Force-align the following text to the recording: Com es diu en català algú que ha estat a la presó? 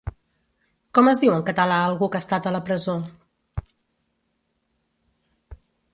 Com 0.97 1.09
es 1.11 1.21
diu 1.23 1.33
en 1.33 1.43
català 1.49 1.77
algú 1.89 2.09
que 2.15 2.21
ha 2.21 2.25
estat 2.27 2.49
a 2.49 2.55
la 2.55 2.63
presó? 2.69 2.97